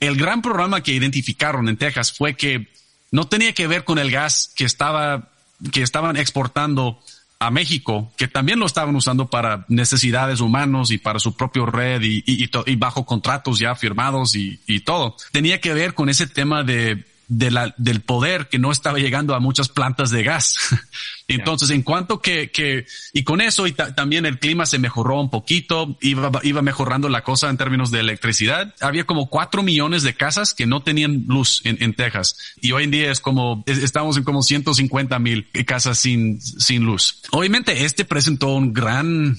[0.00, 2.68] el gran problema que identificaron en Texas fue que
[3.12, 5.28] no tenía que ver con el gas que estaba,
[5.72, 7.00] que estaban exportando
[7.38, 12.00] a México, que también lo estaban usando para necesidades humanos y para su propio red
[12.02, 15.16] y, y bajo contratos ya firmados y, todo.
[15.32, 19.34] Tenía que ver con ese tema de de la, del poder que no estaba llegando
[19.34, 20.56] a muchas plantas de gas.
[21.28, 25.28] Entonces, en cuanto que, que, y con eso y también el clima se mejoró un
[25.28, 28.72] poquito, iba, iba mejorando la cosa en términos de electricidad.
[28.80, 32.36] Había como cuatro millones de casas que no tenían luz en, en Texas.
[32.60, 37.22] Y hoy en día es como, estamos en como 150 mil casas sin, sin luz.
[37.32, 39.36] Obviamente, este presentó un gran,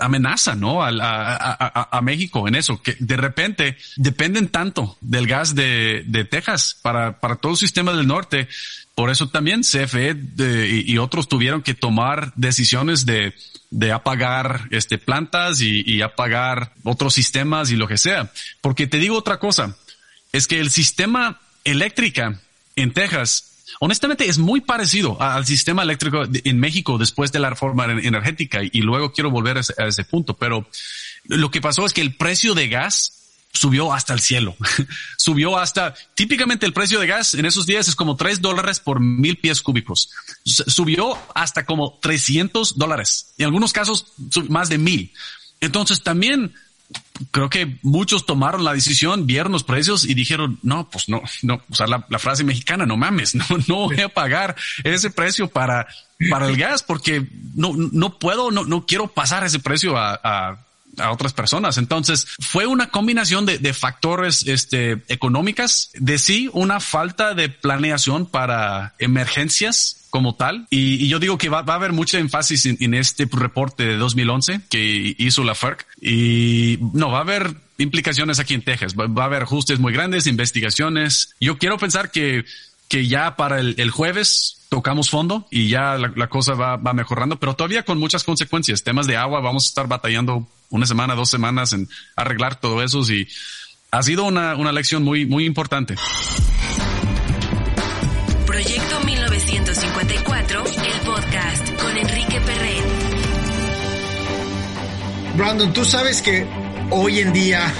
[0.00, 0.82] amenaza, ¿no?
[0.82, 6.24] A, a, a, México en eso, que de repente dependen tanto del gas de, de
[6.24, 8.48] Texas para, para todo el sistema del norte.
[8.94, 10.16] Por eso también CFE
[10.86, 13.34] y, otros tuvieron que tomar decisiones de,
[13.70, 18.32] de apagar este, plantas y, y apagar otros sistemas y lo que sea.
[18.60, 19.76] Porque te digo otra cosa,
[20.32, 22.40] es que el sistema eléctrica
[22.74, 23.47] en Texas
[23.80, 28.80] honestamente es muy parecido al sistema eléctrico en México después de la reforma energética y
[28.80, 30.68] luego quiero volver a ese, punto, pero
[31.24, 33.12] lo que pasó es que el precio de gas
[33.52, 34.56] subió hasta el cielo.
[35.16, 39.00] subió hasta, típicamente el precio de gas en esos días es como tres dólares por
[39.00, 40.10] mil pies cúbicos.
[40.44, 43.32] Subió hasta como 300 dólares.
[43.38, 44.12] En algunos casos
[44.48, 45.12] más de mil.
[45.60, 46.54] Entonces también
[47.30, 51.60] creo que muchos tomaron la decisión, vieron los precios y dijeron, no, pues no, no,
[51.72, 55.86] sea, la, frase mexicana, no mames, no, no voy a pagar ese precio para,
[56.30, 60.64] para el gas porque no, no puedo, no, no quiero pasar ese precio a, a
[60.96, 61.78] a otras personas.
[61.78, 68.26] Entonces fue una combinación de, de, factores este, económicas, de sí, una falta de planeación
[68.26, 70.66] para emergencias como tal.
[70.70, 75.14] Y, yo digo que va, a haber mucha énfasis en, este reporte de 2011 que
[75.18, 75.86] hizo la FERC.
[76.00, 78.94] Y no, va a haber implicaciones aquí en Texas.
[78.96, 81.34] Va, a haber ajustes muy grandes, investigaciones.
[81.40, 82.44] Yo quiero pensar que,
[82.88, 87.54] que ya para el, jueves tocamos fondo y ya la, cosa va, va, mejorando, pero
[87.54, 88.82] todavía con muchas consecuencias.
[88.82, 93.00] Temas de agua, vamos a estar batallando una semana, dos semanas en arreglar todo eso
[93.10, 93.26] y
[93.90, 95.94] ha sido una, una lección muy, muy importante.
[98.46, 99.00] Proyecto
[99.98, 102.84] 1954, el podcast con Enrique Perret.
[105.36, 106.46] Brandon, tú sabes que
[106.90, 107.72] hoy en día,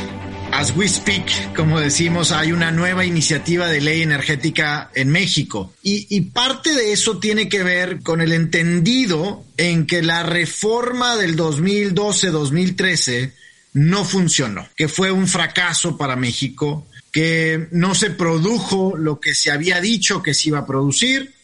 [0.51, 5.73] as we speak, como decimos, hay una nueva iniciativa de ley energética en México.
[5.85, 11.37] Y parte de eso tiene que ver con el entendido en que la reforma del
[11.37, 13.33] 2012-2013
[13.75, 19.53] no funcionó, que fue un fracaso para México, que no se produjo lo que se
[19.53, 21.38] había dicho que se iba a producir,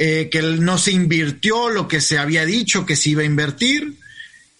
[0.00, 3.98] eh, que no se invirtió lo que se había dicho que se iba a invertir,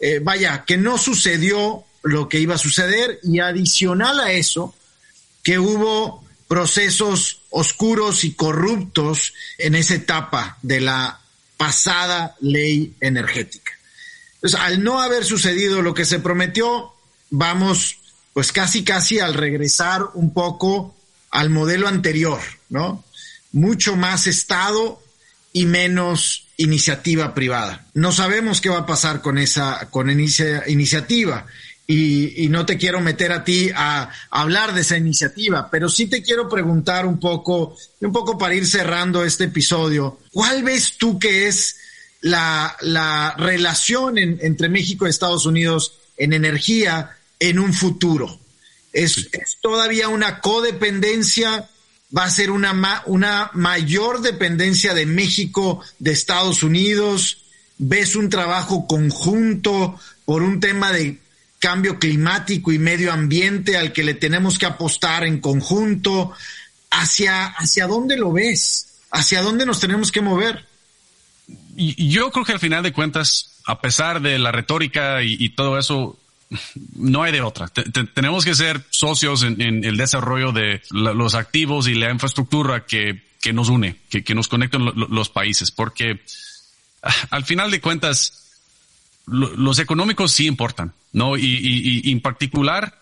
[0.01, 4.75] eh, vaya, que no sucedió lo que iba a suceder y adicional a eso,
[5.45, 11.21] que hubo procesos oscuros y corruptos en esa etapa de la
[11.57, 13.73] pasada ley energética.
[14.35, 16.93] Entonces, al no haber sucedido lo que se prometió,
[17.31, 17.99] vamos
[18.33, 20.97] pues casi casi al regresar un poco
[21.31, 23.05] al modelo anterior, ¿no?
[23.53, 25.01] Mucho más Estado
[25.59, 27.87] y menos iniciativa privada.
[27.95, 31.47] No sabemos qué va a pasar con esa con iniciativa
[31.87, 36.23] y, no te quiero meter a ti a, hablar de esa iniciativa, pero sí te
[36.23, 41.49] quiero preguntar un poco, un poco para ir cerrando este episodio, ¿cuál ves tú que
[41.49, 41.77] es
[42.21, 48.41] la, relación entre México y Estados Unidos en energía en un futuro.
[48.93, 49.29] Es,
[49.61, 51.69] todavía una codependencia,
[52.17, 57.45] va a ser una, una mayor dependencia de México, de Estados Unidos.
[57.79, 61.19] ¿Ves un trabajo conjunto por un tema de
[61.59, 66.33] cambio climático y medio ambiente al que le tenemos que apostar en conjunto?
[66.91, 68.87] ¿Hacia, hacia dónde lo ves?
[69.11, 70.67] ¿Hacia dónde nos tenemos que mover?
[71.77, 76.19] Yo creo que al final de cuentas, a pesar de la retórica y todo eso,
[76.97, 77.69] no hay de otra.
[78.15, 83.69] tenemos que ser socios en, el desarrollo de los activos y la infraestructura que, nos
[83.69, 86.21] une, que, nos conectan los países, porque
[87.03, 88.45] ah, al final de cuentas,
[89.27, 91.37] los económicos sí importan, ¿no?
[91.37, 92.99] Y, en particular,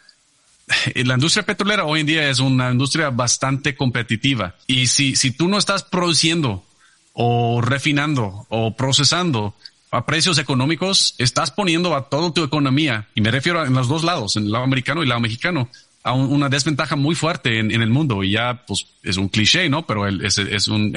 [0.94, 4.56] la industria petrolera hoy en día es una industria bastante competitiva.
[4.66, 6.64] Y si, si tú no estás produciendo
[7.12, 9.54] o refinando o procesando
[9.90, 13.88] a precios económicos, estás poniendo a toda tu economía, y me refiero a en los
[13.88, 15.68] dos lados, en el lado americano y el lado mexicano,
[16.06, 18.22] a una desventaja muy fuerte en, el mundo.
[18.22, 19.86] Y ya, pues, es un cliché, ¿no?
[19.88, 20.96] Pero es, es un,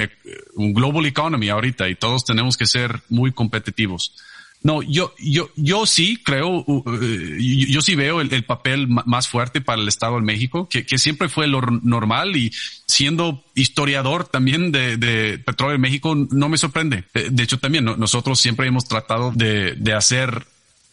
[0.54, 4.14] un global economy ahorita y todos tenemos que ser muy competitivos.
[4.62, 9.88] No, yo, yo, yo sí creo, yo, sí veo el, papel más fuerte para el
[9.88, 12.52] Estado de México, que, siempre fue lo normal y
[12.86, 17.04] siendo historiador también de, petróleo en México, no me sorprende.
[17.14, 20.46] Eh, de hecho, también nosotros siempre hemos tratado de, hacer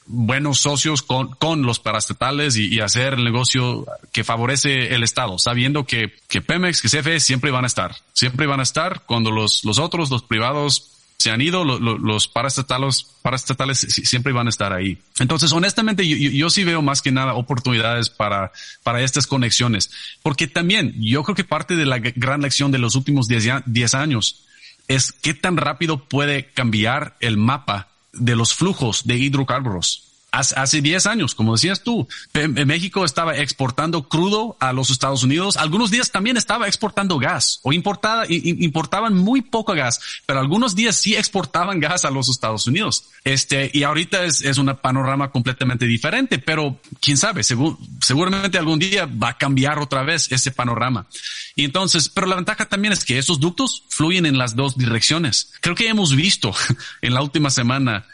[0.06, 5.86] buenos socios con, con los parastatales y, hacer el negocio que favorece el Estado, sabiendo
[5.86, 9.66] que, que Pemex, que CFE siempre van a estar, siempre van a estar cuando los,
[9.66, 15.00] los otros, los privados, se han ido, los paraestatales, paraestatales siempre van a estar ahí.
[15.20, 18.52] Entonces, honestamente, yo, sí veo más que nada oportunidades para,
[18.84, 19.90] para estas conexiones,
[20.22, 24.46] porque también yo creo que parte de la gran lección de los últimos 10 años
[24.88, 31.08] es qué tan rápido puede cambiar el mapa de los flujos de hidrocarburos hace 10
[31.08, 35.58] años, como decías tú, México estaba exportando crudo a los Estados Unidos.
[35.58, 40.96] Algunos días también estaba exportando gas o importada, importaban muy poco gas, pero algunos días
[40.96, 43.06] sí exportaban gas a los Estados Unidos.
[43.24, 49.06] Este, y ahorita es, es un panorama completamente diferente, pero quién sabe, seguramente algún día
[49.06, 51.08] va a cambiar otra vez ese panorama.
[51.56, 55.54] Y entonces, pero la ventaja también es que esos ductos fluyen en las dos direcciones.
[55.62, 56.54] Creo que hemos visto
[57.02, 58.06] en la última semana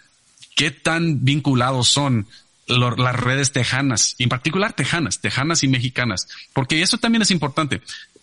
[0.56, 2.28] qué tan vinculados son
[2.68, 7.82] las redes tejanas, en particular tejanas, tejanas y mexicanas, porque eso también es importante.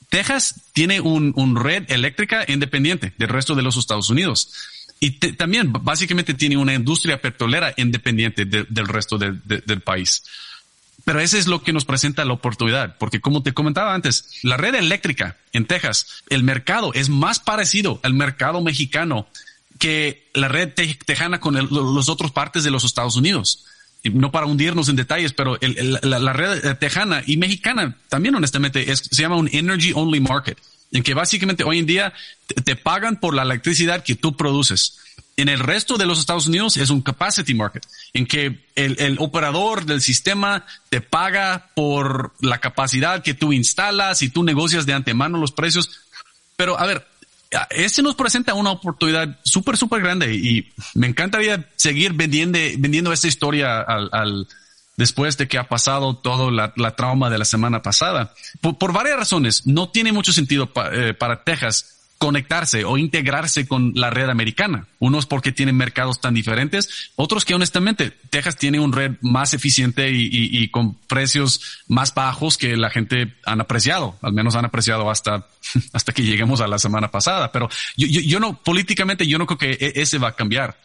[0.09, 4.53] Texas tiene un, red eléctrica independiente del resto de los Estados Unidos.
[4.99, 10.22] Y también básicamente tiene una industria petrolera independiente del resto del país.
[11.05, 14.59] Pero ese es lo que nos presenta la oportunidad, porque como te comentaba antes, la
[14.59, 19.26] red eléctrica en Texas, el mercado es más parecido al mercado mexicano
[19.81, 20.72] que la red
[21.07, 23.64] tejana con los otros partes de los Estados Unidos.
[24.05, 29.37] no para hundirnos en detalles, pero la, red tejana y mexicana también honestamente se llama
[29.37, 30.59] un energy only market,
[30.93, 32.12] en que básicamente hoy en día
[32.64, 34.99] te pagan por la electricidad que tú produces.
[35.37, 39.87] En el resto de los Estados Unidos es un capacity market, en que el, operador
[39.87, 45.39] del sistema te paga por la capacidad que tú instalas y tú negocias de antemano
[45.39, 46.03] los precios.
[46.57, 47.07] Pero a ver,
[47.70, 53.28] este nos presenta una oportunidad súper, súper grande y me encantaría seguir vendiendo, vendiendo esta
[53.28, 54.46] historia al,
[54.96, 58.34] después de que ha pasado todo la, trauma de la semana pasada.
[58.61, 64.11] Por, varias razones, no tiene mucho sentido eh, para Texas conectarse o integrarse con la
[64.11, 64.87] red americana.
[64.99, 70.11] Unos porque tienen mercados tan diferentes, otros que honestamente Texas tiene un red más eficiente
[70.12, 75.47] y, con precios más bajos que la gente han apreciado, al menos han apreciado hasta,
[75.95, 77.53] hasta que lleguemos a la semana pasada.
[77.53, 80.79] Pero yo, yo, no, políticamente yo no creo que e, ese va a cambiar.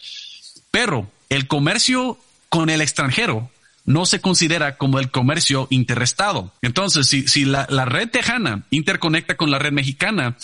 [0.71, 2.17] Pero el comercio
[2.47, 3.51] con el extranjero
[3.83, 6.53] no se considera como el comercio interestado.
[6.61, 10.37] Entonces, si, si la, la red tejana interconecta con la red mexicana,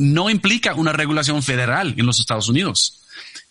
[0.00, 3.02] no implica una regulación federal en los Estados Unidos,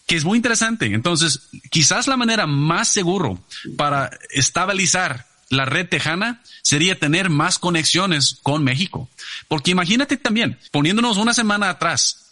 [0.08, 0.88] que es muy interesante.
[0.88, 3.40] Entonces, quizás la manera más seguro
[3.78, 9.10] para estabilizar la red tejana sería tener más conexiones con México.
[9.48, 12.29] Porque imagínate también, poniéndonos una semana atrás,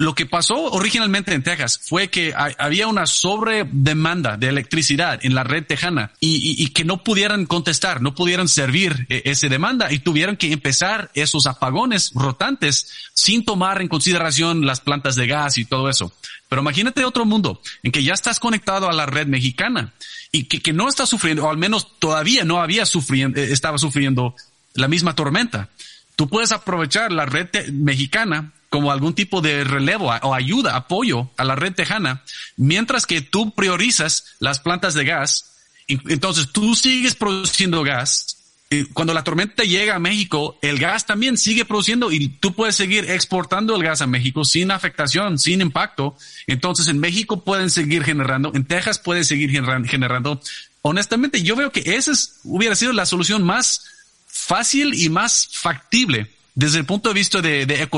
[0.00, 5.44] lo que pasó originalmente en Texas fue que había una sobredemanda de electricidad en la
[5.44, 10.38] red tejana y, que no pudieran contestar, no pudieran servir e, esa demanda y tuvieron
[10.38, 15.90] que empezar esos apagones rotantes sin tomar en consideración las plantas de gas y todo
[15.90, 16.10] eso.
[16.48, 19.92] Pero imagínate otro mundo en que ya estás conectado a la red mexicana
[20.32, 23.76] y que, que no está sufriendo, o al menos todavía no había sufriendo, eh, estaba
[23.76, 24.34] sufriendo
[24.72, 25.68] la misma tormenta.
[26.16, 31.44] Tú puedes aprovechar la red mexicana como algún tipo de relevo o ayuda, apoyo a
[31.44, 32.22] la red tejana,
[32.56, 35.52] mientras que tú priorizas las plantas de gas.
[35.88, 38.36] Entonces tú sigues produciendo gas.
[38.70, 42.76] Y cuando la tormenta llega a México, el gas también sigue produciendo y tú puedes
[42.76, 46.16] seguir exportando el gas a México sin afectación, sin impacto.
[46.46, 50.40] Entonces en México pueden seguir generando, en Texas pueden seguir generando.
[50.82, 52.12] Honestamente, yo veo que esa
[52.44, 53.84] hubiera sido la solución más
[54.28, 57.88] fácil y más factible desde el punto de vista de,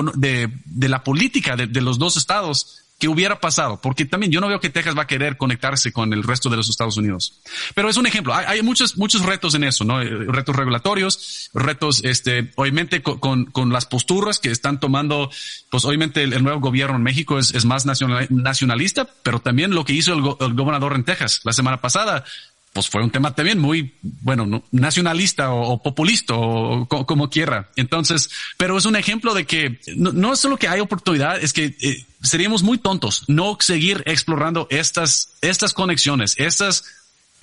[0.89, 3.81] la política de, los dos estados, que hubiera pasado?
[3.81, 6.57] Porque también yo no veo que Texas va a querer conectarse con el resto de
[6.57, 7.41] los Estados Unidos.
[7.75, 8.33] Pero es un ejemplo.
[8.35, 10.01] Hay, muchos, muchos retos en eso, ¿no?
[10.01, 15.31] Eh, retos regulatorios, retos, este, obviamente con, las posturas que están tomando,
[15.71, 20.13] pues obviamente el, nuevo gobierno en México es, más nacionalista, pero también lo que hizo
[20.13, 22.25] el, el gobernador en Texas la semana pasada,
[22.73, 27.71] pues fue un tema también muy, bueno, nacionalista o, populista o como quiera.
[27.77, 31.77] Entonces, pero es un ejemplo de que no, es solo que hay oportunidad, es que
[31.81, 36.85] eh, seríamos muy tontos no seguir explorando estas, estas conexiones, estas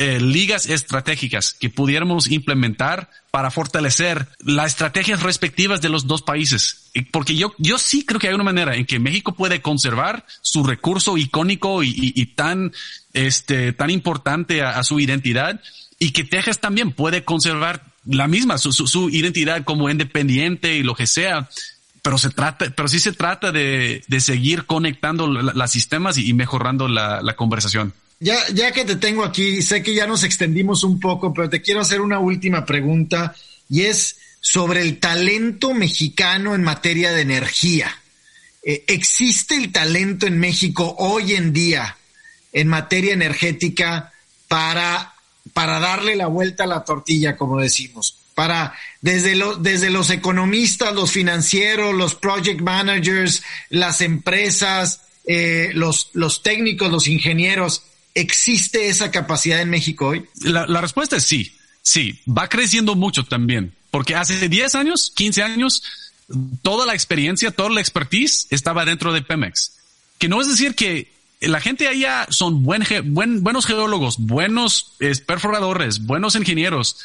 [0.01, 6.89] eh, ligas estratégicas que pudiéramos implementar para fortalecer las estrategias respectivas de los dos países.
[7.11, 10.63] Porque yo, yo sí creo que hay una manera en que México puede conservar su
[10.63, 12.71] recurso icónico y, tan,
[13.13, 15.61] este, tan importante a, su identidad
[15.97, 20.95] y que Texas también puede conservar la misma, su, su, identidad como independiente y lo
[20.95, 21.49] que sea
[22.01, 26.87] pero se trata, pero sí se trata de, de seguir conectando los sistemas y, mejorando
[26.87, 27.93] la, la, conversación.
[28.19, 31.61] Ya, ya que te tengo aquí, sé que ya nos extendimos un poco, pero te
[31.61, 33.35] quiero hacer una última pregunta
[33.69, 37.95] y es sobre el talento mexicano en materia de energía.
[38.63, 41.97] Eh, ¿Existe el talento en México hoy en día
[42.53, 44.11] en materia energética
[44.47, 45.13] para,
[45.53, 48.17] para darle la vuelta a la tortilla, como decimos?
[48.35, 56.09] Para desde, lo, desde los economistas, los financieros, los project managers, las empresas, eh, los,
[56.13, 57.83] los técnicos, los ingenieros,
[58.15, 60.25] ¿Existe esa capacidad en México hoy?
[60.41, 65.83] La, respuesta es sí, sí, va creciendo mucho también, porque hace 10 años, 15 años,
[66.61, 69.73] toda la experiencia, toda la expertise estaba dentro de Pemex.
[70.17, 72.83] Que no es decir que la gente allá son buen,
[73.43, 76.97] buenos geólogos, buenos perforadores, buenos ingenieros,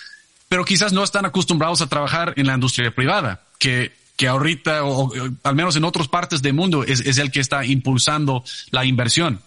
[0.49, 5.13] pero quizás no están acostumbrados a trabajar en la industria privada, que, que ahorita, o,
[5.43, 9.41] al menos en otras partes del mundo, es, es el que está impulsando la inversión.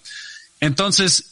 [0.60, 1.30] Entonces,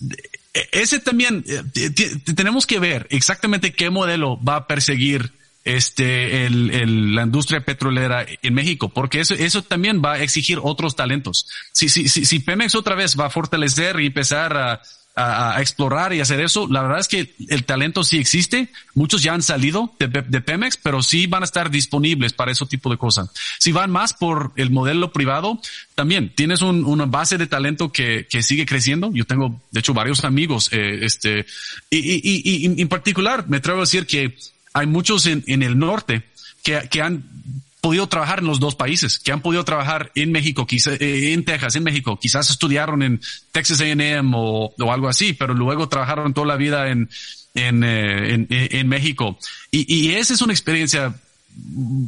[0.71, 1.89] ese también eh,
[2.35, 5.33] tenemos que ver exactamente qué modelo va a perseguir
[5.65, 10.95] este el, la industria petrolera en México, porque eso, eso también va a exigir otros
[10.95, 11.47] talentos.
[11.71, 14.81] Si, si, si, si Pemex otra vez va a fortalecer y empezar a,
[15.15, 16.67] a, explorar y hacer eso.
[16.69, 18.69] La verdad es que el talento sí existe.
[18.93, 20.09] Muchos ya han salido de,
[20.41, 23.29] Pemex, pero sí van a estar disponibles para ese tipo de cosas.
[23.59, 25.59] Si van más por el modelo privado,
[25.95, 29.09] también tienes una base de talento que, que, sigue creciendo.
[29.13, 31.45] Yo tengo, de hecho, varios amigos, eh, este,
[31.89, 34.35] y, y, y, en particular me atrevo a decir que
[34.75, 36.23] hay muchos en, el norte
[36.61, 37.23] que, han
[37.79, 41.45] podido trabajar en los dos países, que han podido trabajar en México, quizá, eh, en
[41.45, 43.21] Texas, en México, quizás estudiaron en
[43.53, 47.09] Texas A&M o, algo así, pero luego trabajaron toda la vida en,
[47.53, 49.39] en, eh, en, en México.
[49.71, 51.15] Y, y esa es una experiencia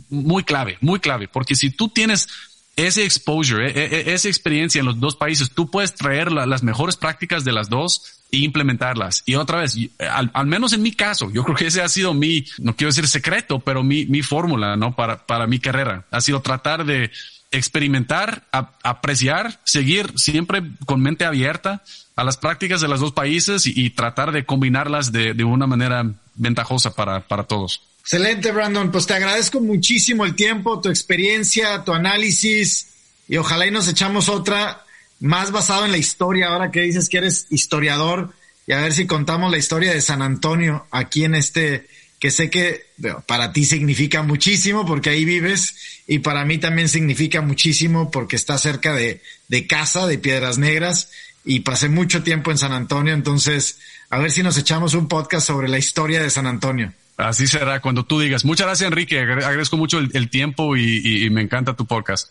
[0.10, 2.28] muy clave, muy clave, porque si tú tienes
[2.76, 6.98] ese exposure, e, e, esa experiencia en los dos países, tú puedes traer las mejores
[6.98, 9.24] prácticas de las dos e implementarlas.
[9.26, 12.14] Y otra vez, al, al, menos en mi caso, yo creo que ese ha sido
[12.14, 14.96] mi, no quiero decir secreto, pero mi, mi fórmula, ¿no?
[14.96, 16.06] Para, para mi carrera.
[16.12, 17.12] Ha sido tratar de
[17.52, 18.44] experimentar,
[18.84, 21.84] apreciar, seguir siempre con mente abierta
[22.16, 26.06] a las prácticas de los dos países y, tratar de combinarlas de, de, una manera
[26.36, 27.82] ventajosa para, para todos.
[28.02, 28.92] Excelente, Brandon.
[28.92, 32.88] Pues te agradezco muchísimo el tiempo, tu experiencia, tu análisis
[33.28, 34.84] y ojalá y nos echamos otra
[35.20, 38.34] más basado en la historia, ahora que dices que eres historiador,
[38.66, 41.88] y a ver si contamos la historia de San Antonio aquí en este,
[42.20, 42.86] que sé que
[43.26, 45.76] para ti significa muchísimo porque ahí vives,
[46.08, 51.10] y para mí también significa muchísimo porque está cerca de, de casa, de Piedras Negras,
[51.46, 55.48] y pasé mucho tiempo en San Antonio, entonces a ver si nos echamos un podcast
[55.48, 56.94] sobre la historia de San Antonio.
[57.18, 58.46] Así será cuando tú digas.
[58.46, 59.20] Muchas gracias, Enrique.
[59.20, 62.30] Agradezco mucho el, tiempo y, y me encanta tu podcast.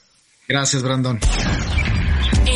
[0.49, 1.19] Gracias, Brandon.